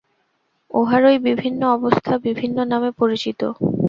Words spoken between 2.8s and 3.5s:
পরিচিত।